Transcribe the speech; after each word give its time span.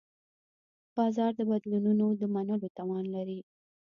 بازار 0.95 1.31
د 1.39 1.41
بدلونونو 1.49 2.05
د 2.21 2.21
منلو 2.33 2.67
توان 2.77 3.05
لري. 3.15 3.39